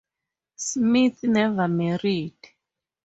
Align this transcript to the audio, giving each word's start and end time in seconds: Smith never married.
Smith 0.55 1.21
never 1.25 1.67
married. 1.67 2.33